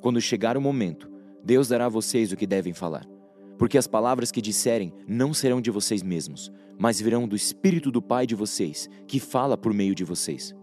Quando 0.00 0.20
chegar 0.20 0.56
o 0.56 0.60
momento, 0.60 1.08
Deus 1.44 1.68
dará 1.68 1.86
a 1.86 1.88
vocês 1.88 2.32
o 2.32 2.36
que 2.36 2.48
devem 2.48 2.72
falar. 2.72 3.13
Porque 3.58 3.78
as 3.78 3.86
palavras 3.86 4.30
que 4.30 4.42
disserem 4.42 4.92
não 5.06 5.32
serão 5.32 5.60
de 5.60 5.70
vocês 5.70 6.02
mesmos, 6.02 6.50
mas 6.78 7.00
virão 7.00 7.28
do 7.28 7.36
Espírito 7.36 7.90
do 7.90 8.02
Pai 8.02 8.26
de 8.26 8.34
vocês, 8.34 8.88
que 9.06 9.20
fala 9.20 9.56
por 9.56 9.72
meio 9.72 9.94
de 9.94 10.04
vocês. 10.04 10.54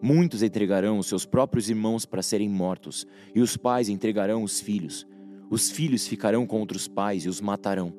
Muitos 0.00 0.42
entregarão 0.42 0.98
os 0.98 1.08
seus 1.08 1.26
próprios 1.26 1.68
irmãos 1.68 2.06
para 2.06 2.22
serem 2.22 2.48
mortos, 2.48 3.04
e 3.34 3.40
os 3.40 3.56
pais 3.56 3.88
entregarão 3.88 4.44
os 4.44 4.60
filhos. 4.60 5.06
Os 5.50 5.70
filhos 5.70 6.06
ficarão 6.06 6.46
contra 6.46 6.76
os 6.76 6.86
pais 6.86 7.24
e 7.24 7.28
os 7.28 7.40
matarão. 7.40 7.92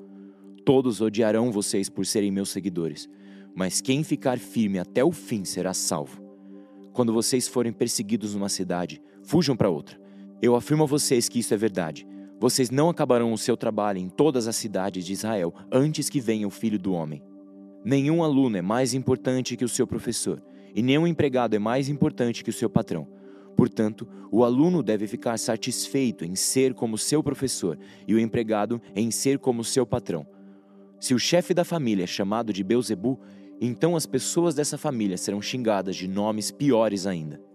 Todos 0.64 1.02
odiarão 1.02 1.52
vocês 1.52 1.90
por 1.90 2.06
serem 2.06 2.32
meus 2.32 2.50
seguidores, 2.50 3.10
mas 3.56 3.82
quem 3.82 4.04
ficar 4.04 4.38
firme 4.38 4.80
até 4.80 5.04
o 5.04 5.12
fim 5.12 5.44
será 5.44 5.74
salvo. 5.74 6.24
Quando 6.94 7.12
vocês 7.12 7.48
forem 7.48 7.74
perseguidos 7.74 8.34
numa 8.34 8.50
cidade, 8.50 9.02
fujam 9.24 9.56
para 9.56 9.70
outra. 9.70 10.00
Eu 10.42 10.56
afirmo 10.56 10.84
a 10.84 10.88
vocês 10.88 11.28
que 11.28 11.40
isso 11.40 11.54
é 11.54 11.58
verdade. 11.58 12.08
Vocês 12.40 12.70
não 12.70 12.90
acabarão 12.90 13.34
o 13.34 13.38
seu 13.38 13.58
trabalho 13.58 14.00
em 14.00 14.08
todas 14.08 14.48
as 14.48 14.56
cidades 14.56 15.06
de 15.06 15.12
Israel 15.12 15.54
antes 15.70 16.10
que 16.10 16.22
venha 16.22 16.48
o 16.48 16.52
filho 16.52 16.80
do 16.80 16.94
homem. 16.94 17.22
Nenhum 17.84 18.24
aluno 18.24 18.56
é 18.56 18.62
mais 18.62 18.94
importante 18.94 19.58
que 19.58 19.66
o 19.66 19.70
seu 19.70 19.86
professor, 19.86 20.42
e 20.74 20.82
nenhum 20.82 21.06
empregado 21.06 21.56
é 21.56 21.60
mais 21.60 21.90
importante 21.90 22.44
que 22.44 22.50
o 22.50 22.54
seu 22.54 22.70
patrão. 22.70 23.08
Portanto, 23.58 24.08
o 24.32 24.46
aluno 24.46 24.82
deve 24.82 25.06
ficar 25.06 25.38
satisfeito 25.38 26.24
em 26.24 26.34
ser 26.34 26.74
como 26.74 26.98
seu 26.98 27.22
professor 27.22 27.78
e 28.08 28.16
o 28.16 28.20
empregado 28.20 28.82
em 28.96 29.12
ser 29.12 29.38
como 29.38 29.64
seu 29.64 29.86
patrão. 29.86 30.26
Se 30.98 31.14
o 31.14 31.20
chefe 31.20 31.54
da 31.54 31.66
família 31.66 32.04
é 32.04 32.08
chamado 32.08 32.54
de 32.54 32.64
Beuzebu, 32.64 33.20
então 33.60 33.98
as 33.98 34.06
pessoas 34.06 34.56
dessa 34.56 34.78
família 34.78 35.18
serão 35.18 35.42
xingadas 35.42 35.98
de 35.98 36.08
nomes 36.08 36.52
piores 36.52 37.06
ainda. 37.06 37.49